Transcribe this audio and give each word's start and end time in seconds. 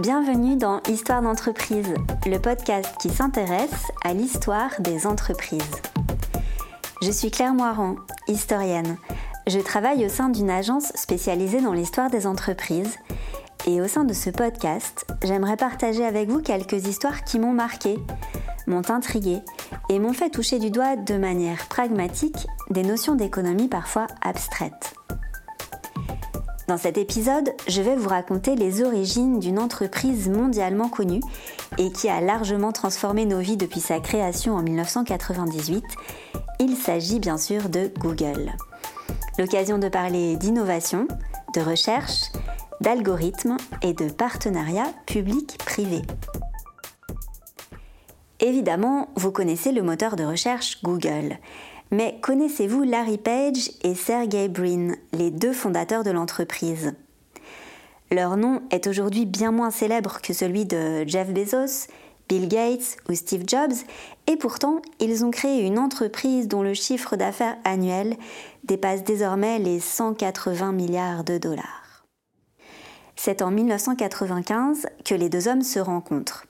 Bienvenue 0.00 0.56
dans 0.56 0.80
Histoire 0.88 1.20
d'entreprise, 1.20 1.92
le 2.24 2.38
podcast 2.38 2.88
qui 3.02 3.10
s'intéresse 3.10 3.92
à 4.02 4.14
l'histoire 4.14 4.70
des 4.80 5.06
entreprises. 5.06 5.60
Je 7.02 7.10
suis 7.10 7.30
Claire 7.30 7.52
Moiran, 7.52 7.96
historienne. 8.26 8.96
Je 9.46 9.58
travaille 9.58 10.06
au 10.06 10.08
sein 10.08 10.30
d'une 10.30 10.48
agence 10.48 10.90
spécialisée 10.94 11.60
dans 11.60 11.74
l'histoire 11.74 12.08
des 12.08 12.26
entreprises 12.26 12.96
et 13.66 13.82
au 13.82 13.88
sein 13.88 14.04
de 14.04 14.14
ce 14.14 14.30
podcast, 14.30 15.06
j'aimerais 15.22 15.58
partager 15.58 16.06
avec 16.06 16.30
vous 16.30 16.40
quelques 16.40 16.86
histoires 16.86 17.22
qui 17.24 17.38
m'ont 17.38 17.52
marqué, 17.52 17.98
m'ont 18.66 18.88
intrigué 18.88 19.40
et 19.90 19.98
m'ont 19.98 20.14
fait 20.14 20.30
toucher 20.30 20.58
du 20.58 20.70
doigt 20.70 20.96
de 20.96 21.18
manière 21.18 21.68
pragmatique 21.68 22.46
des 22.70 22.84
notions 22.84 23.16
d'économie 23.16 23.68
parfois 23.68 24.06
abstraites. 24.22 24.94
Dans 26.70 26.78
cet 26.78 26.98
épisode, 26.98 27.50
je 27.66 27.82
vais 27.82 27.96
vous 27.96 28.08
raconter 28.08 28.54
les 28.54 28.84
origines 28.84 29.40
d'une 29.40 29.58
entreprise 29.58 30.28
mondialement 30.28 30.88
connue 30.88 31.20
et 31.78 31.90
qui 31.90 32.08
a 32.08 32.20
largement 32.20 32.70
transformé 32.70 33.26
nos 33.26 33.40
vies 33.40 33.56
depuis 33.56 33.80
sa 33.80 33.98
création 33.98 34.54
en 34.54 34.62
1998. 34.62 35.82
Il 36.60 36.76
s'agit 36.76 37.18
bien 37.18 37.38
sûr 37.38 37.70
de 37.70 37.90
Google. 37.98 38.52
L'occasion 39.36 39.78
de 39.78 39.88
parler 39.88 40.36
d'innovation, 40.36 41.08
de 41.56 41.60
recherche, 41.60 42.30
d'algorithmes 42.80 43.56
et 43.82 43.92
de 43.92 44.08
partenariats 44.08 44.92
public-privé. 45.06 46.02
Évidemment, 48.38 49.08
vous 49.16 49.32
connaissez 49.32 49.72
le 49.72 49.82
moteur 49.82 50.14
de 50.14 50.22
recherche 50.22 50.80
Google. 50.84 51.36
Mais 51.92 52.18
connaissez-vous 52.22 52.84
Larry 52.84 53.18
Page 53.18 53.72
et 53.82 53.96
Sergey 53.96 54.48
Brin, 54.48 54.92
les 55.12 55.32
deux 55.32 55.52
fondateurs 55.52 56.04
de 56.04 56.12
l'entreprise? 56.12 56.94
Leur 58.12 58.36
nom 58.36 58.62
est 58.70 58.86
aujourd'hui 58.86 59.26
bien 59.26 59.50
moins 59.50 59.72
célèbre 59.72 60.20
que 60.20 60.32
celui 60.32 60.66
de 60.66 61.02
Jeff 61.08 61.32
Bezos, 61.32 61.88
Bill 62.28 62.46
Gates 62.46 62.96
ou 63.08 63.14
Steve 63.14 63.42
Jobs, 63.44 63.74
et 64.28 64.36
pourtant 64.36 64.82
ils 65.00 65.24
ont 65.24 65.32
créé 65.32 65.66
une 65.66 65.80
entreprise 65.80 66.46
dont 66.46 66.62
le 66.62 66.74
chiffre 66.74 67.16
d'affaires 67.16 67.56
annuel 67.64 68.16
dépasse 68.62 69.02
désormais 69.02 69.58
les 69.58 69.80
180 69.80 70.70
milliards 70.70 71.24
de 71.24 71.38
dollars. 71.38 72.06
C'est 73.16 73.42
en 73.42 73.50
1995 73.50 74.86
que 75.04 75.16
les 75.16 75.28
deux 75.28 75.48
hommes 75.48 75.62
se 75.62 75.80
rencontrent. 75.80 76.46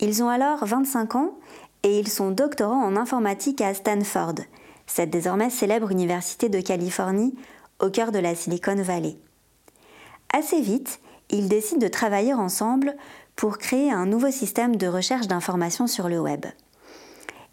Ils 0.00 0.24
ont 0.24 0.28
alors 0.28 0.64
25 0.64 1.14
ans 1.14 1.38
et 1.84 2.00
ils 2.00 2.08
sont 2.08 2.32
doctorants 2.32 2.84
en 2.84 2.96
informatique 2.96 3.60
à 3.60 3.72
Stanford, 3.72 4.34
cette 4.86 5.10
désormais 5.10 5.50
célèbre 5.50 5.90
université 5.90 6.48
de 6.48 6.60
Californie 6.60 7.34
au 7.80 7.90
cœur 7.90 8.12
de 8.12 8.18
la 8.18 8.34
Silicon 8.34 8.76
Valley. 8.76 9.16
Assez 10.32 10.60
vite, 10.60 11.00
ils 11.30 11.48
décident 11.48 11.80
de 11.80 11.88
travailler 11.88 12.34
ensemble 12.34 12.94
pour 13.36 13.58
créer 13.58 13.90
un 13.90 14.06
nouveau 14.06 14.30
système 14.30 14.76
de 14.76 14.86
recherche 14.86 15.26
d'informations 15.26 15.86
sur 15.86 16.08
le 16.08 16.20
web. 16.20 16.46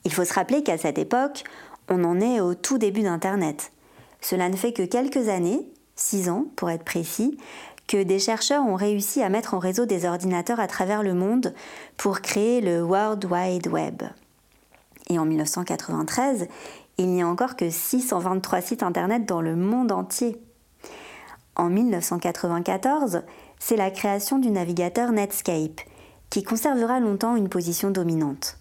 Il 0.03 0.13
faut 0.13 0.25
se 0.25 0.33
rappeler 0.33 0.63
qu'à 0.63 0.77
cette 0.77 0.97
époque, 0.97 1.43
on 1.89 2.03
en 2.03 2.19
est 2.19 2.39
au 2.39 2.53
tout 2.53 2.77
début 2.77 3.01
d'Internet. 3.01 3.71
Cela 4.21 4.49
ne 4.49 4.55
fait 4.55 4.73
que 4.73 4.83
quelques 4.83 5.29
années, 5.29 5.67
six 5.95 6.29
ans 6.29 6.45
pour 6.55 6.69
être 6.69 6.83
précis, 6.83 7.37
que 7.87 8.01
des 8.01 8.19
chercheurs 8.19 8.63
ont 8.63 8.75
réussi 8.75 9.21
à 9.21 9.29
mettre 9.29 9.53
en 9.53 9.59
réseau 9.59 9.85
des 9.85 10.05
ordinateurs 10.05 10.59
à 10.59 10.67
travers 10.67 11.03
le 11.03 11.13
monde 11.13 11.53
pour 11.97 12.21
créer 12.21 12.61
le 12.61 12.83
World 12.83 13.25
Wide 13.25 13.67
Web. 13.67 14.03
Et 15.09 15.19
en 15.19 15.25
1993, 15.25 16.47
il 17.01 17.09
n'y 17.09 17.23
a 17.23 17.27
encore 17.27 17.55
que 17.55 17.69
623 17.69 18.61
sites 18.61 18.83
Internet 18.83 19.25
dans 19.25 19.41
le 19.41 19.55
monde 19.55 19.91
entier. 19.91 20.41
En 21.55 21.69
1994, 21.69 23.23
c'est 23.59 23.75
la 23.75 23.91
création 23.91 24.39
du 24.39 24.51
navigateur 24.51 25.11
Netscape, 25.11 25.81
qui 26.29 26.43
conservera 26.43 26.99
longtemps 26.99 27.35
une 27.35 27.49
position 27.49 27.91
dominante. 27.91 28.57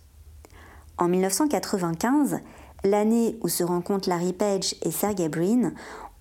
En 0.99 1.09
1995, 1.09 2.41
l'année 2.85 3.39
où 3.43 3.49
se 3.49 3.63
rencontrent 3.63 4.09
Larry 4.09 4.33
Page 4.33 4.75
et 4.83 4.91
Sergey 4.91 5.29
Brin, 5.29 5.73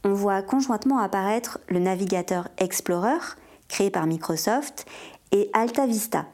on 0.04 0.14
voit 0.14 0.42
conjointement 0.42 1.00
apparaître 1.00 1.60
le 1.68 1.80
navigateur 1.80 2.48
Explorer, 2.58 3.36
créé 3.68 3.90
par 3.90 4.08
Microsoft, 4.08 4.86
et 5.32 5.50
Alta 5.54 5.86
Vista, 5.86 6.26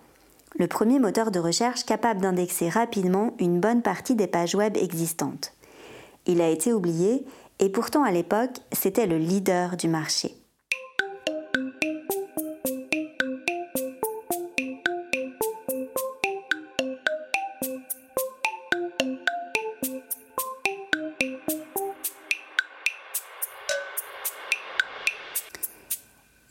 le 0.58 0.68
premier 0.68 1.00
moteur 1.00 1.32
de 1.32 1.40
recherche 1.40 1.86
capable 1.86 2.22
d'indexer 2.22 2.70
rapidement 2.70 3.34
une 3.40 3.60
bonne 3.60 3.82
partie 3.82 4.16
des 4.16 4.28
pages 4.28 4.56
web 4.56 4.78
existantes. 4.78 5.55
Il 6.28 6.42
a 6.42 6.50
été 6.50 6.74
oublié 6.74 7.26
et 7.60 7.70
pourtant 7.70 8.04
à 8.04 8.12
l'époque, 8.12 8.58
c'était 8.72 9.06
le 9.06 9.18
leader 9.18 9.78
du 9.78 9.88
marché. 9.88 10.36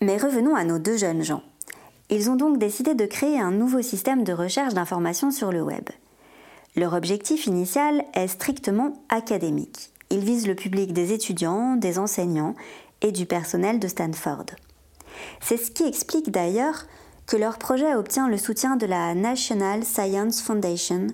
Mais 0.01 0.19
revenons 0.19 0.55
à 0.55 0.65
nos 0.65 0.79
deux 0.79 0.99
jeunes 0.99 1.23
gens. 1.23 1.43
Ils 2.11 2.31
ont 2.31 2.37
donc 2.37 2.59
décidé 2.59 2.95
de 2.95 3.06
créer 3.06 3.41
un 3.41 3.51
nouveau 3.51 3.81
système 3.81 4.23
de 4.23 4.35
recherche 4.35 4.75
d'informations 4.75 5.31
sur 5.31 5.51
le 5.51 5.62
web. 5.62 5.89
Leur 6.77 6.95
objectif 6.95 7.47
initial 7.47 8.05
est 8.15 8.29
strictement 8.29 8.95
académique. 9.09 9.91
Ils 10.11 10.25
visent 10.25 10.49
le 10.49 10.57
public 10.57 10.93
des 10.93 11.12
étudiants, 11.12 11.77
des 11.77 11.99
enseignants 11.99 12.55
et 13.01 13.12
du 13.12 13.27
personnel 13.27 13.79
de 13.79 13.89
Stanford. 13.89 14.47
C'est 15.41 15.57
ce 15.57 15.71
qui 15.71 15.85
explique 15.85 16.31
d'ailleurs 16.31 16.87
que 17.27 17.37
leur 17.37 17.59
projet 17.59 17.95
obtient 17.95 18.29
le 18.29 18.37
soutien 18.37 18.77
de 18.77 18.87
la 18.87 19.15
National 19.15 19.85
Science 19.85 20.43
Foundation, 20.43 21.07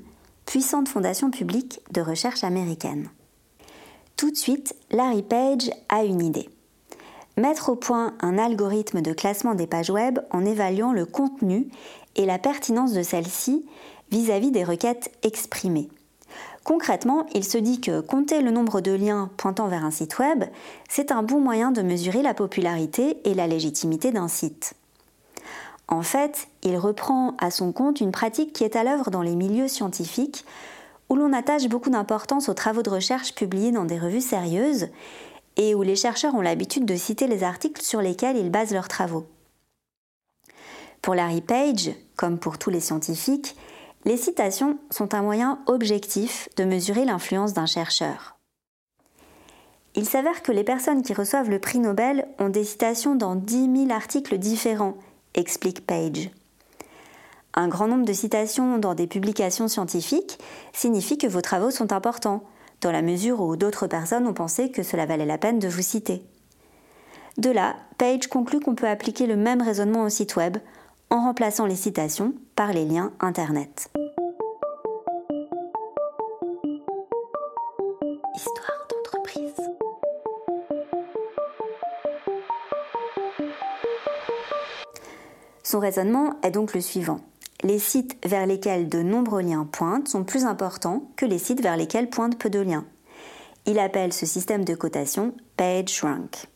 puissante 0.47 0.89
fondation 0.89 1.31
publique 1.31 1.81
de 1.93 2.01
recherche 2.01 2.43
américaine. 2.43 3.09
Tout 4.17 4.31
de 4.31 4.37
suite, 4.37 4.75
Larry 4.91 5.23
Page 5.23 5.71
a 5.89 6.05
une 6.05 6.25
idée. 6.25 6.49
Mettre 7.37 7.71
au 7.71 7.77
point 7.77 8.15
un 8.21 8.39
algorithme 8.39 9.01
de 9.01 9.13
classement 9.13 9.55
des 9.55 9.67
pages 9.67 9.91
web 9.91 10.19
en 10.31 10.45
évaluant 10.45 10.93
le 10.93 11.07
contenu 11.07 11.69
et 12.17 12.27
la 12.27 12.39
pertinence 12.39 12.93
de 12.93 13.03
celle-ci 13.03 13.65
vis-à-vis 14.11 14.51
des 14.51 14.65
requêtes 14.65 15.13
exprimées. 15.23 15.89
Concrètement, 16.65 17.27
il 17.35 17.45
se 17.45 17.59
dit 17.59 17.81
que 17.81 18.01
compter 18.01 18.43
le 18.43 18.51
nombre 18.51 18.81
de 18.81 18.93
liens 18.93 19.31
pointant 19.37 19.69
vers 19.69 19.85
un 19.85 19.91
site 19.91 20.19
web, 20.19 20.45
c'est 20.89 21.11
un 21.11 21.23
bon 21.23 21.41
moyen 21.41 21.71
de 21.71 21.83
mesurer 21.83 22.23
la 22.23 22.35
popularité 22.35 23.19
et 23.25 23.35
la 23.35 23.47
légitimité 23.47 24.13
d'un 24.13 24.29
site. 24.29 24.75
En 25.89 26.03
fait, 26.03 26.49
il 26.63 26.77
reprend 26.77 27.35
à 27.39 27.51
son 27.51 27.73
compte 27.73 28.01
une 28.01 28.13
pratique 28.13 28.53
qui 28.53 28.63
est 28.63 28.77
à 28.77 28.85
l'œuvre 28.85 29.11
dans 29.11 29.23
les 29.23 29.35
milieux 29.35 29.69
scientifiques, 29.69 30.45
où 31.09 31.17
l'on 31.17 31.33
attache 31.33 31.69
beaucoup 31.69 31.91
d'importance 31.91 32.49
aux 32.49 32.55
travaux 32.55 32.83
de 32.83 32.91
recherche 32.91 33.35
publiés 33.35 33.73
dans 33.73 33.85
des 33.85 33.99
revues 33.99 34.21
sérieuses, 34.21 34.89
et 35.57 35.75
où 35.75 35.83
les 35.83 35.97
chercheurs 35.97 36.35
ont 36.35 36.43
l'habitude 36.43 36.85
de 36.85 36.95
citer 36.95 37.27
les 37.27 37.43
articles 37.43 37.83
sur 37.83 38.01
lesquels 38.01 38.37
ils 38.37 38.51
basent 38.51 38.73
leurs 38.73 38.87
travaux. 38.87 39.27
Pour 41.03 41.17
Larry 41.17 41.41
Page, 41.41 41.91
comme 42.17 42.39
pour 42.39 42.59
tous 42.59 42.71
les 42.71 42.81
scientifiques, 42.81 43.57
les 44.05 44.17
citations 44.17 44.79
sont 44.91 45.15
un 45.15 45.23
moyen 45.23 45.59
objectif 45.67 46.49
de 46.57 46.65
mesurer 46.65 47.05
l'influence 47.05 47.53
d'un 47.53 47.67
chercheur. 47.67 48.37
Il 49.95 50.07
s'avère 50.07 50.43
que 50.43 50.53
les 50.53 50.65
personnes 50.65 51.03
qui 51.03 51.13
reçoivent 51.13 51.51
le 51.51 51.59
prix 51.59 51.81
Nobel 51.81 52.27
ont 52.39 52.49
des 52.49 52.65
citations 52.65 53.17
dans 53.17 53.35
10 53.35 53.87
000 53.87 53.91
articles 53.91 54.39
différents, 54.39 54.97
explique 55.35 55.87
Page. 55.87 56.31
Un 57.55 57.69
grand 57.69 57.89
nombre 57.89 58.05
de 58.05 58.13
citations 58.13 58.79
dans 58.79 58.95
des 58.95 59.09
publications 59.09 59.67
scientifiques 59.67 60.39
signifie 60.73 61.19
que 61.19 61.27
vos 61.27 61.41
travaux 61.41 61.73
sont 61.73 61.93
importants, 61.93 62.45
dans 62.81 62.93
la 62.93 63.03
mesure 63.03 63.41
où 63.43 63.57
d'autres 63.57 63.89
personnes 63.89 64.27
ont 64.27 64.33
pensé 64.35 64.71
que 64.71 64.85
cela 64.85 65.05
valait 65.05 65.27
la 65.27 65.39
peine 65.39 65.59
de 65.59 65.69
vous 65.69 65.83
citer. 65.83 66.23
De 67.37 67.51
là, 67.51 67.77
Page 67.99 68.29
conclut 68.29 68.61
qu'on 68.61 68.75
peut 68.75 68.89
appliquer 68.89 69.27
le 69.27 69.37
même 69.37 69.61
raisonnement 69.61 70.05
au 70.05 70.09
site 70.09 70.37
web 70.37 70.57
en 71.11 71.21
remplaçant 71.25 71.67
les 71.67 71.77
citations 71.77 72.35
par 72.55 72.73
les 72.73 72.85
liens 72.85 73.13
Internet. 73.21 73.91
Son 85.63 85.79
raisonnement 85.79 86.35
est 86.43 86.51
donc 86.51 86.75
le 86.75 86.81
suivant. 86.81 87.21
Les 87.63 87.79
sites 87.79 88.17
vers 88.27 88.45
lesquels 88.45 88.89
de 88.89 89.03
nombreux 89.03 89.43
liens 89.43 89.69
pointent 89.71 90.09
sont 90.09 90.25
plus 90.25 90.45
importants 90.45 91.05
que 91.15 91.27
les 91.27 91.39
sites 91.39 91.63
vers 91.63 91.77
lesquels 91.77 92.11
pointent 92.11 92.39
peu 92.39 92.51
de 92.51 92.59
liens. 92.59 92.87
Il 93.67 93.79
appelle 93.79 94.13
ce 94.13 94.27
système 94.27 94.65
de 94.65 94.75
cotation 94.75 95.33
PageRank. 95.57 96.49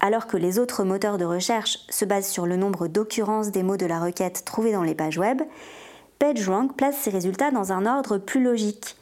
Alors 0.00 0.26
que 0.26 0.36
les 0.36 0.58
autres 0.58 0.84
moteurs 0.84 1.18
de 1.18 1.24
recherche 1.24 1.80
se 1.90 2.04
basent 2.04 2.28
sur 2.28 2.46
le 2.46 2.56
nombre 2.56 2.86
d'occurrences 2.86 3.50
des 3.50 3.62
mots 3.62 3.76
de 3.76 3.86
la 3.86 4.00
requête 4.00 4.44
trouvés 4.44 4.72
dans 4.72 4.84
les 4.84 4.94
pages 4.94 5.18
web, 5.18 5.42
PageRank 6.18 6.76
place 6.76 6.96
ses 6.96 7.10
résultats 7.10 7.50
dans 7.50 7.72
un 7.72 7.86
ordre 7.86 8.18
plus 8.18 8.42
logique. 8.42 8.96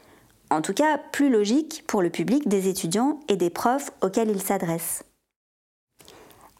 En 0.50 0.62
tout 0.62 0.74
cas, 0.74 0.98
plus 1.12 1.28
logique 1.28 1.84
pour 1.86 2.02
le 2.02 2.10
public 2.10 2.48
des 2.48 2.68
étudiants 2.68 3.20
et 3.28 3.36
des 3.36 3.50
profs 3.50 3.90
auxquels 4.00 4.30
il 4.30 4.40
s'adresse. 4.40 5.02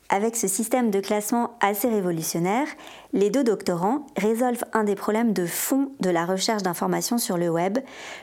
Avec 0.08 0.36
ce 0.36 0.46
système 0.46 0.90
de 0.90 1.00
classement 1.00 1.56
assez 1.60 1.88
révolutionnaire, 1.88 2.68
les 3.12 3.28
deux 3.28 3.42
doctorants 3.42 4.06
résolvent 4.16 4.64
un 4.72 4.84
des 4.84 4.94
problèmes 4.94 5.32
de 5.32 5.46
fond 5.46 5.92
de 6.00 6.10
la 6.10 6.24
recherche 6.24 6.62
d'informations 6.62 7.18
sur 7.18 7.36
le 7.36 7.48
web, 7.48 7.78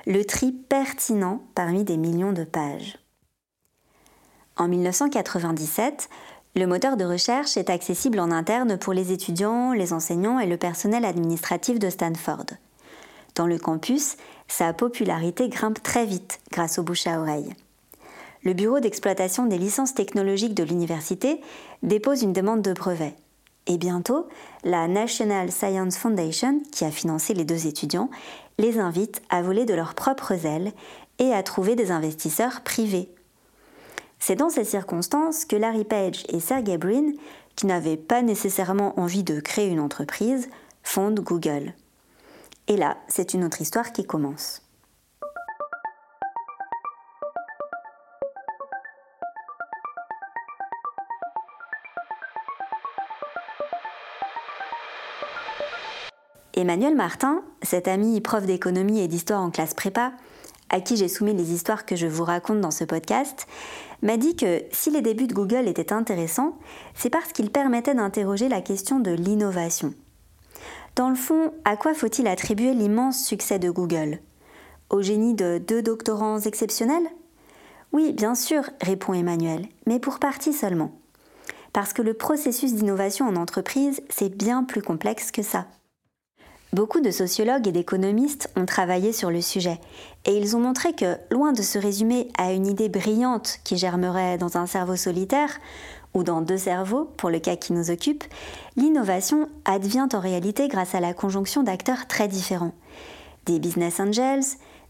le 0.06 0.24
tri 0.24 0.51
pertinent 0.51 1.42
parmi 1.56 1.83
des 1.83 1.98
millions 1.98 2.33
de 2.33 2.45
pages. 2.45 3.03
En 4.58 4.68
1997, 4.68 6.10
le 6.56 6.68
moteur 6.68 6.98
de 6.98 7.06
recherche 7.06 7.58
est 7.58 7.70
accessible 7.70 8.20
en 8.20 8.32
interne 8.32 8.78
pour 8.78 8.94
les 8.94 9.12
étudiants, 9.12 9.74
les 9.74 9.94
enseignants 9.94 10.40
et 10.40 10.48
le 10.48 10.58
personnel 10.58 11.06
administratif 11.06 11.80
de 11.80 11.90
Stanford. 11.90 12.46
Dans 13.36 13.48
le 13.48 13.58
campus, 13.58 14.18
sa 14.48 14.74
popularité 14.74 15.50
grimpe 15.50 15.82
très 15.82 16.06
vite 16.06 16.40
grâce 16.52 16.78
au 16.78 16.84
bouche 16.84 17.08
à 17.08 17.20
oreille 17.20 17.56
le 18.44 18.54
Bureau 18.54 18.80
d'exploitation 18.80 19.46
des 19.46 19.58
licences 19.58 19.94
technologiques 19.94 20.54
de 20.54 20.64
l'université 20.64 21.40
dépose 21.82 22.24
une 22.24 22.34
demande 22.34 22.62
de 22.62 22.74
brevet. 22.74 23.16
Et 23.68 23.78
bientôt, 23.78 24.28
la 24.66 24.90
National 24.90 25.52
Science 25.52 25.98
Foundation, 25.98 26.62
qui 26.72 26.84
a 26.84 26.92
financé 26.92 27.34
les 27.34 27.46
deux 27.46 27.68
étudiants, 27.68 28.10
les 28.60 28.80
invite 28.80 29.22
à 29.30 29.42
voler 29.42 29.66
de 29.66 29.74
leurs 29.74 29.96
propres 29.96 30.46
ailes 30.46 30.74
et 31.20 31.34
à 31.34 31.44
trouver 31.44 31.76
des 31.76 31.92
investisseurs 31.92 32.62
privés. 32.62 33.10
C'est 34.25 34.38
dans 34.38 34.50
ces 34.50 34.64
circonstances 34.64 35.44
que 35.44 35.58
Larry 35.58 35.84
Page 35.84 36.24
et 36.30 36.40
Sergey 36.40 36.78
Brin, 36.78 37.12
qui 37.58 37.66
n'avaient 37.66 37.98
pas 37.98 38.22
nécessairement 38.22 38.98
envie 38.98 39.24
de 39.24 39.42
créer 39.42 39.68
une 39.68 39.81
entreprise, 39.81 40.48
fondent 40.81 41.20
Google. 41.20 41.74
Et 42.70 42.78
là, 42.78 42.96
c'est 43.10 43.34
une 43.34 43.44
autre 43.44 43.60
histoire 43.60 43.92
qui 43.92 44.06
commence. 44.06 44.62
Emmanuel 56.54 56.96
Martin, 56.96 57.42
cet 57.62 57.90
ami 57.90 58.22
prof 58.22 58.46
d'économie 58.46 59.02
et 59.02 59.10
d'histoire 59.10 59.42
en 59.42 59.52
classe 59.52 59.74
prépa, 59.74 60.14
à 60.74 60.81
qui 60.81 60.98
j'ai 60.98 61.08
soumis 61.08 61.36
les 61.36 61.54
histoires 61.54 61.86
que 61.86 61.96
je 61.96 62.08
vous 62.08 62.24
raconte 62.24 62.60
dans 62.60 62.72
ce 62.72 62.84
podcast, 62.84 63.46
m'a 64.02 64.18
dit 64.18 64.36
que 64.36 64.64
si 64.72 64.90
les 64.90 65.04
débuts 65.04 65.28
de 65.28 65.34
Google 65.36 65.68
étaient 65.68 65.94
intéressants, 65.94 66.58
c'est 66.96 67.12
parce 67.12 67.31
qu'ils 67.31 67.52
permettaient 67.52 67.94
d'interroger 67.94 68.50
la 68.50 68.60
question 68.60 69.00
de 69.00 69.12
l'innovation. 69.12 69.94
Dans 70.96 71.10
le 71.10 71.16
fond, 71.16 71.54
à 71.64 71.78
quoi 71.78 71.94
faut-il 71.94 72.28
attribuer 72.28 72.74
l'immense 72.74 73.24
succès 73.24 73.60
de 73.60 73.70
Google? 73.70 74.20
Au 74.90 75.04
génie 75.04 75.36
de 75.36 75.60
deux 75.60 75.84
doctorants 75.84 76.40
exceptionnels? 76.40 77.08
Oui, 77.92 78.12
bien 78.12 78.34
sûr, 78.34 78.64
répond 78.81 79.14
Emmanuel, 79.14 79.68
mais 79.86 80.00
pour 80.00 80.18
partie 80.18 80.54
seulement. 80.54 80.92
Parce 81.72 81.94
que 81.94 82.02
le 82.02 82.16
processus 82.16 82.74
d'innovation 82.74 83.28
en 83.28 83.36
entreprise, 83.36 84.02
c'est 84.10 84.36
bien 84.36 84.64
plus 84.64 84.81
complexe 84.81 85.30
que 85.30 85.44
ça. 85.44 85.68
Beaucoup 86.74 87.02
de 87.02 87.12
sociologues 87.12 87.68
et 87.68 87.72
d'économistes 87.72 88.50
ont 88.56 88.66
travaillé 88.66 89.14
sur 89.14 89.30
le 89.30 89.42
sujet, 89.42 89.80
et 90.25 90.36
ils 90.36 90.56
ont 90.56 90.60
montré 90.60 90.94
que, 90.94 91.18
loin 91.30 91.54
de 91.54 91.62
se 91.62 91.78
résumer 91.78 92.30
à 92.36 92.52
une 92.52 92.66
idée 92.66 92.90
brillante 92.90 93.60
qui 93.64 93.78
germerait 93.78 94.40
dans 94.40 94.58
un 94.58 94.66
cerveau 94.66 94.96
solitaire, 94.96 95.60
ou 96.16 96.24
dans 96.24 96.42
deux 96.42 96.58
cerveaux, 96.58 97.12
pour 97.16 97.30
le 97.30 97.38
cas 97.38 97.58
qui 97.58 97.74
nous 97.74 97.92
occupe, 97.92 98.24
l'innovation 98.75 99.50
advient 99.66 100.08
en 100.12 100.20
réalité 100.20 100.68
grâce 100.68 100.96
à 100.96 101.00
la 101.00 101.14
conjonction 101.14 101.62
d'acteurs 101.62 102.08
très 102.08 102.28
différents. 102.28 102.74
Des 103.46 103.60
business 103.60 104.00
angels, 104.00 104.44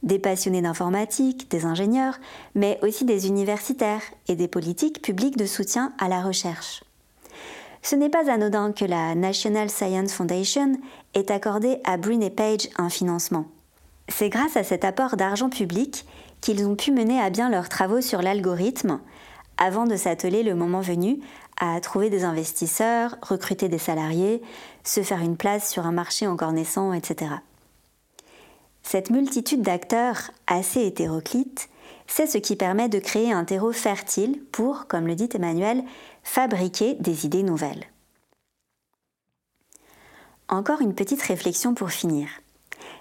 des 0.04 0.20
passionnés 0.20 0.62
d'informatique, 0.62 1.52
des 1.52 1.66
ingénieurs, 1.66 2.18
mais 2.56 2.80
aussi 2.82 3.04
des 3.04 3.28
universitaires 3.28 4.04
et 4.30 4.38
des 4.38 4.48
politiques 4.48 5.02
publiques 5.02 5.38
de 5.38 5.46
soutien 5.46 5.92
à 6.00 6.08
la 6.08 6.22
recherche. 6.22 6.86
Ce 7.84 7.98
n'est 7.98 8.10
pas 8.10 8.32
anodin 8.32 8.72
que 8.72 8.86
la 8.86 9.14
National 9.14 9.70
Science 9.70 10.14
Foundation 10.14 10.78
ait 11.16 11.30
accordé 11.30 11.80
à 11.84 11.98
Brin 11.98 12.22
et 12.22 12.30
Page 12.30 12.70
un 12.78 12.90
financement. 12.90 13.46
C'est 14.08 14.30
grâce 14.30 14.56
à 14.56 14.64
cet 14.64 14.86
apport 14.86 15.18
d'argent 15.18 15.50
public 15.50 16.06
qu'ils 16.40 16.66
ont 16.66 16.78
pu 16.78 16.92
mener 16.92 17.20
à 17.20 17.30
bien 17.30 17.50
leurs 17.50 17.68
travaux 17.68 18.00
sur 18.00 18.22
l'algorithme, 18.22 19.02
avant 19.58 19.86
de 19.86 19.98
s'atteler 19.98 20.44
le 20.44 20.56
moment 20.56 20.80
venu 20.80 21.20
à 21.60 21.80
trouver 21.82 22.10
des 22.10 22.24
investisseurs, 22.24 23.18
recruter 23.22 23.68
des 23.68 23.78
salariés, 23.78 24.42
se 24.86 25.04
faire 25.04 25.22
une 25.22 25.38
place 25.38 25.70
sur 25.70 25.86
un 25.86 25.92
marché 25.92 26.26
encore 26.26 26.54
naissant, 26.54 26.94
etc. 26.94 27.32
Cette 28.82 29.10
multitude 29.10 29.62
d'acteurs 29.62 30.32
assez 30.48 30.86
hétéroclites, 30.86 31.70
c'est 32.08 32.28
ce 32.28 32.38
qui 32.38 32.56
permet 32.56 32.90
de 32.90 33.00
créer 33.00 33.32
un 33.32 33.46
terreau 33.46 33.72
fertile 33.72 34.42
pour, 34.52 34.88
comme 34.88 35.08
le 35.08 35.16
dit 35.16 35.30
Emmanuel, 35.34 35.84
fabriquer 36.24 36.96
des 36.96 37.26
idées 37.26 37.44
nouvelles. 37.44 37.86
Encore 40.50 40.82
une 40.82 40.96
petite 40.96 41.22
réflexion 41.22 41.74
pour 41.74 41.92
finir. 41.92 42.28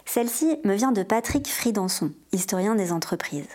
Celle-ci 0.04 0.58
me 0.64 0.74
vient 0.74 0.92
de 0.92 1.02
Patrick 1.02 1.48
Fridanson, 1.48 2.12
historien 2.32 2.74
des 2.74 2.92
entreprises. 2.92 3.48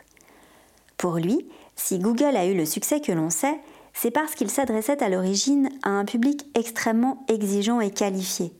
Pour 0.97 1.17
lui, 1.17 1.47
si 1.75 1.99
Google 1.99 2.35
a 2.35 2.45
eu 2.45 2.55
le 2.55 2.65
succès 2.65 3.01
que 3.01 3.11
l'on 3.11 3.29
sait, 3.29 3.59
c'est 3.94 4.11
parce 4.11 4.35
qu'il 4.35 4.49
s'adressait 4.49 5.01
à 5.03 5.09
l'origine 5.09 5.69
à 5.83 5.89
un 5.89 6.05
public 6.05 6.45
extrêmement 6.55 7.25
exigeant 7.27 7.79
et 7.79 7.91
qualifié. 7.91 8.53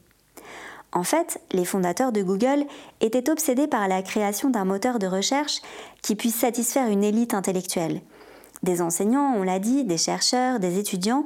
En 0.94 1.04
fait, 1.04 1.42
les 1.52 1.66
fondateurs 1.66 2.12
de 2.12 2.24
Google 2.24 2.66
étaient 3.02 3.30
obsédés 3.30 3.68
par 3.68 3.88
la 3.88 4.02
création 4.02 4.50
d'un 4.50 4.66
moteur 4.66 5.00
de 5.00 5.08
recherche 5.08 5.62
qui 6.02 6.16
puisse 6.16 6.36
satisfaire 6.36 6.88
une 6.88 7.04
élite 7.04 7.34
intellectuelle, 7.34 8.02
des 8.64 8.82
enseignants, 8.82 9.34
on 9.36 9.44
l'a 9.44 9.60
dit, 9.60 9.84
des 9.84 9.98
chercheurs, 9.98 10.60
des 10.60 10.80
étudiants, 10.80 11.26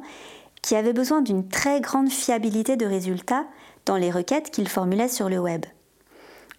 qui 0.61 0.75
avaient 0.75 0.93
besoin 0.93 1.21
d'une 1.21 1.47
très 1.47 1.81
grande 1.81 2.09
fiabilité 2.09 2.75
de 2.75 2.85
résultats 2.85 3.45
dans 3.85 3.97
les 3.97 4.11
requêtes 4.11 4.51
qu'ils 4.51 4.67
formulaient 4.67 5.07
sur 5.07 5.29
le 5.29 5.39
web. 5.39 5.65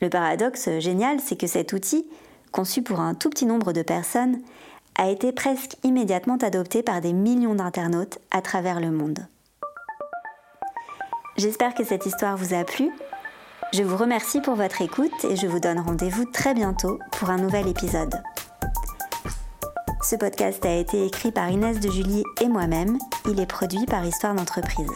Le 0.00 0.10
paradoxe 0.10 0.68
génial, 0.78 1.20
c'est 1.20 1.36
que 1.36 1.46
cet 1.46 1.72
outil, 1.72 2.06
conçu 2.50 2.82
pour 2.82 3.00
un 3.00 3.14
tout 3.14 3.30
petit 3.30 3.46
nombre 3.46 3.72
de 3.72 3.82
personnes, 3.82 4.40
a 4.96 5.08
été 5.08 5.32
presque 5.32 5.76
immédiatement 5.84 6.36
adopté 6.36 6.82
par 6.82 7.00
des 7.00 7.12
millions 7.12 7.54
d'internautes 7.54 8.18
à 8.30 8.42
travers 8.42 8.80
le 8.80 8.90
monde. 8.90 9.26
J'espère 11.36 11.74
que 11.74 11.84
cette 11.84 12.04
histoire 12.04 12.36
vous 12.36 12.54
a 12.54 12.62
plu. 12.62 12.90
Je 13.72 13.82
vous 13.82 13.96
remercie 13.96 14.42
pour 14.42 14.54
votre 14.54 14.82
écoute 14.82 15.24
et 15.24 15.36
je 15.36 15.46
vous 15.46 15.60
donne 15.60 15.80
rendez-vous 15.80 16.26
très 16.26 16.52
bientôt 16.52 16.98
pour 17.12 17.30
un 17.30 17.38
nouvel 17.38 17.68
épisode. 17.68 18.14
Ce 20.02 20.16
podcast 20.16 20.64
a 20.66 20.74
été 20.74 21.06
écrit 21.06 21.32
par 21.32 21.48
Inès 21.48 21.80
de 21.80 21.90
Julie 21.90 22.24
et 22.42 22.48
moi-même. 22.48 22.98
Il 23.26 23.40
est 23.40 23.46
produit 23.46 23.86
par 23.86 24.04
Histoire 24.04 24.34
d'entreprise. 24.34 24.92